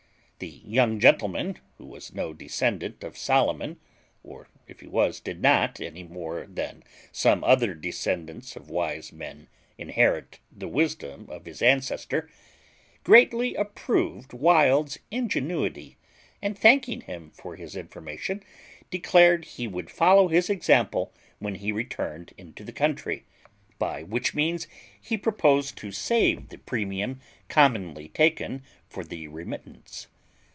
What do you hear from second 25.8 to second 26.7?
save the